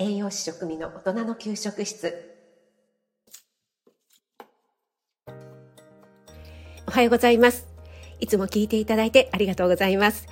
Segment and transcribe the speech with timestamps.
[0.00, 2.14] 栄養士食味の大人の給食室。
[6.86, 7.66] おはようございます。
[8.20, 10.28] いつも聞いていただいてありがとうございます。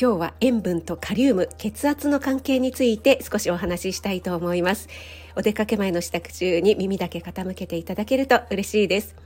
[0.00, 4.88] 今日は塩分とカリウム血圧の関係について少しお話ししたいと思います。
[5.34, 9.16] お出かけ前の支度中に耳だけ傾けていただけると嬉しいです。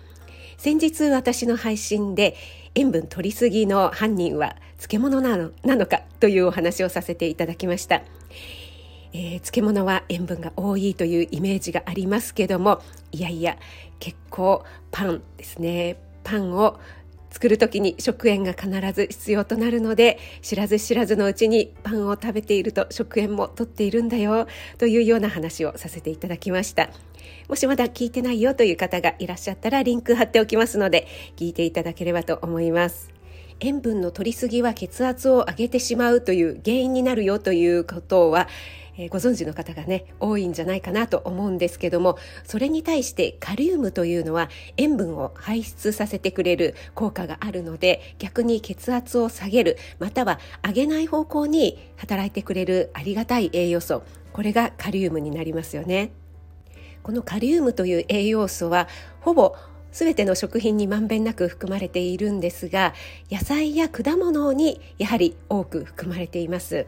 [0.56, 2.34] 先日私の配信で
[2.74, 8.00] 塩分取りすぎの犯人は漬物なのなのかというお話をさせていただきました。
[9.12, 12.80] えー、漬物は塩分が多いというイメージがありますけども
[13.10, 13.58] いやいや
[13.98, 15.96] 結構パンですね。
[16.24, 16.78] パンを
[17.30, 26.90] 作る時に食塩が必ず必要となるので知らず知らずのうちにパンを食べていると食塩も取っているんだよというような話をさせていただきました。
[27.48, 31.06] もしまだ聞いてないよという方がいらっしゃったらリンク貼っておきますので
[31.36, 33.21] 聞いていただければと思います。
[33.64, 38.48] 塩分の摂りすぎは血圧を上げてしまうという原因になるよということは
[38.98, 54.02] え、ご存知の方がね多いんじゃないかなと思うんですけどもそれに対してカリウムというのは塩分を排出させてくれる効果があるので逆に血圧を下げるまたは上げない方向に働いてくれるありがたい栄養素
[54.32, 56.10] これがカリウムになりますよね。
[57.02, 58.88] このカリウムという栄養素は
[59.20, 59.56] ほぼ
[59.92, 62.94] すべての食品にまんべんなく含まれているんですが
[63.30, 66.86] 野菜や果物にやはり多く含まれています。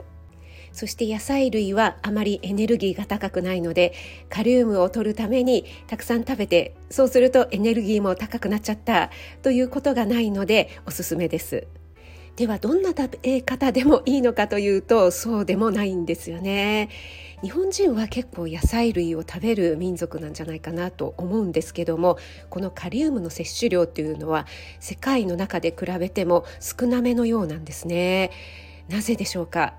[0.72, 3.94] そして野菜類はあまりエネルギーが高くないので
[4.28, 9.10] カリウムを取るためにたくさん食べてそうするとエネルギーも高くなっちゃった
[9.42, 11.68] ということがないのでおすすめです。
[12.36, 16.88] ではどんな食べ方でもいいのかというとそうでもないんですよね。
[17.42, 22.16] 日本人は結構野菜類を食べる民族なんじゃないかなと思うんですけども
[22.48, 24.46] このカリウムの摂取量というのは
[24.80, 28.30] 世界の中で比べても少なめのようなんですね。
[28.88, 29.74] なぜでしょうか？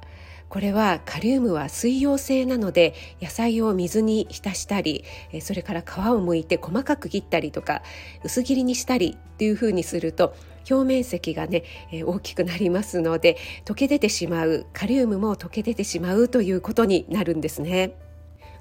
[0.49, 5.03] これはカリウムは水溶性なので野菜を水に浸したり
[5.41, 7.81] それから皮を剥いて細かく切ったりとか
[8.23, 10.35] 薄切りにしたりっていうふうにすると
[10.69, 11.63] 表面積がね
[12.05, 17.95] 大きくなりますので溶け出てしまうカリウムも溶け出てしまうということになるんですね。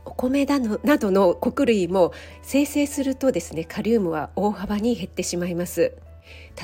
[0.06, 2.12] お米だのなどの穀類も
[2.42, 5.94] 生成するとですねカリウムは大幅に減ってしまいます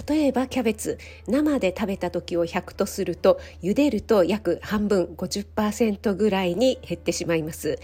[0.09, 7.79] 例えばキャベツ生で食べた時を100とすると茹でると約半分50%ぐらいに減ってしまいます。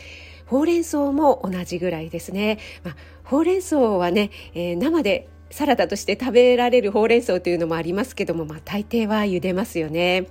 [0.47, 10.27] ほうれん草も同じぐらいですね、まあ、ほうれん草はね、えー、生でサラダとして食べられるほうれん草というのもありますけども、まあ、大抵は茹でますよね。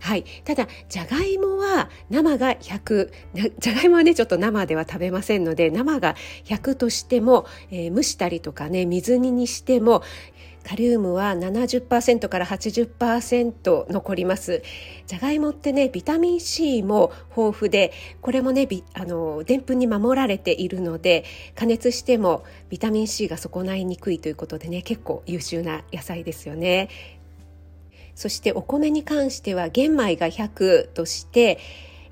[0.00, 3.10] はい、ただじゃがいもは生が100
[3.58, 6.14] じゃがいもはねちょっと生では食べませんので生が
[6.44, 10.02] 100としても、えー、蒸したりとかね水煮にしても
[10.66, 14.62] カリウムは70%から80%残ります。
[15.06, 21.24] じゃがいもってねビタミン C も豊富でこれもねあのでんぷんに守られているので
[21.54, 26.88] 加熱してもビタミン C が損ないにくいということでね結構優秀な野菜ですよね。
[28.16, 31.58] そしてお米に関しては玄米が100として、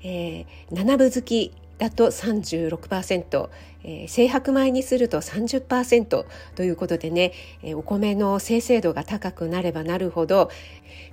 [0.03, 3.49] えー、七分好きだと36%、
[3.83, 7.33] えー、精白米にすると30%ということでね、
[7.63, 10.49] えー、お米の生成度が高くなればなるほど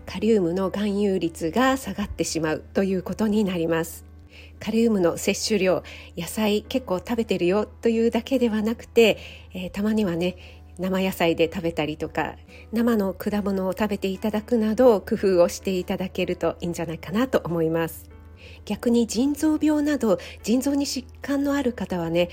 [0.06, 4.04] カリウムの含有率が下がってしまうということになります。
[4.60, 5.82] カリウムの摂取量
[6.16, 9.18] 野菜結構食べてるよというだけではなくて、
[9.54, 12.34] えー、たまにはね生野菜で食べたりとか
[12.72, 18.10] 生の果物を食べていただくなど工夫をしていただけるといいんじゃないかなと思います。
[18.64, 22.28] 逆に腎臓病など腎臓に疾患のある方はね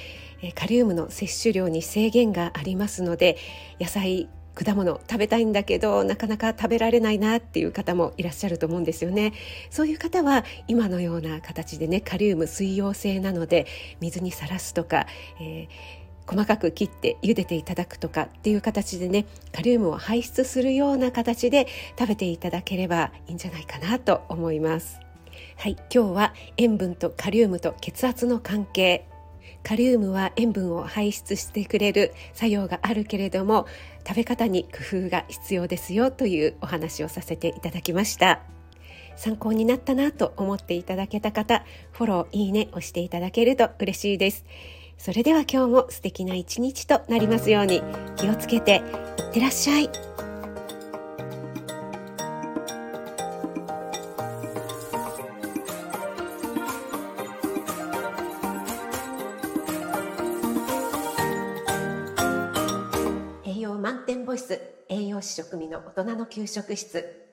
[0.56, 3.38] カリウムの摂取量に制限がありますので
[3.80, 9.34] 野菜果物食べたいんだけどなかなか食べられないなっていう方もいらっしゃると思うんですよね
[9.70, 13.68] そういう方は今のような形でねカリウム水溶性なので
[14.02, 15.08] 水にさらすとか、
[15.40, 15.99] えー、
[16.30, 21.66] 細かく切って茹でていただくとかっていう形でねカリウムを排出するような形で
[21.98, 25.00] 食べていただければいいんじゃないかなと思います。
[25.58, 29.08] はい今日は塩分とカリウムと血圧の関係。
[29.64, 33.66] カリウムは塩分を排出してくれる作用があるけれども
[34.08, 38.42] 食べ方に工夫が必要ですよというお話をさせていただきました。
[39.16, 44.46] 参考になったなと思っていただけた方フォローいいね押していただけると嬉しいです。
[45.00, 47.82] それでは今日も素敵な一日となりますように
[48.18, 48.84] 気をつけて
[49.18, 49.90] いってらっしゃい。
[63.46, 64.60] 栄養満点ボイス
[64.90, 67.29] 栄養士食味の大人の給食室。